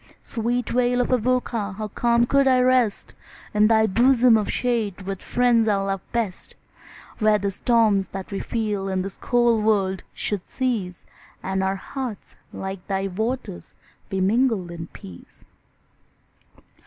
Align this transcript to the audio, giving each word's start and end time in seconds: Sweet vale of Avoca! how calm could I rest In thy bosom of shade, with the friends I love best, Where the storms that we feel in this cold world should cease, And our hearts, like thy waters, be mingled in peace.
Sweet 0.23 0.69
vale 0.69 0.99
of 0.99 1.11
Avoca! 1.11 1.73
how 1.73 1.89
calm 1.89 2.25
could 2.25 2.47
I 2.47 2.59
rest 2.59 3.13
In 3.53 3.67
thy 3.67 3.85
bosom 3.85 4.35
of 4.35 4.51
shade, 4.51 5.03
with 5.03 5.19
the 5.19 5.25
friends 5.25 5.67
I 5.67 5.75
love 5.75 6.01
best, 6.11 6.55
Where 7.19 7.37
the 7.37 7.51
storms 7.51 8.07
that 8.07 8.31
we 8.31 8.39
feel 8.39 8.87
in 8.87 9.03
this 9.03 9.17
cold 9.17 9.63
world 9.63 10.01
should 10.11 10.49
cease, 10.49 11.05
And 11.43 11.61
our 11.63 11.75
hearts, 11.75 12.35
like 12.51 12.87
thy 12.87 13.09
waters, 13.09 13.75
be 14.09 14.19
mingled 14.21 14.71
in 14.71 14.87
peace. 14.87 15.43